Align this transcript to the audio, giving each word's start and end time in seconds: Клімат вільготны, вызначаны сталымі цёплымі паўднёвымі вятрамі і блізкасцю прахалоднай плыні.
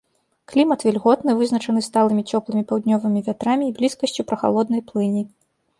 Клімат 0.51 0.85
вільготны, 0.87 1.35
вызначаны 1.41 1.83
сталымі 1.89 2.23
цёплымі 2.33 2.63
паўднёвымі 2.73 3.19
вятрамі 3.29 3.65
і 3.69 3.77
блізкасцю 3.79 4.21
прахалоднай 4.33 4.81
плыні. 4.91 5.23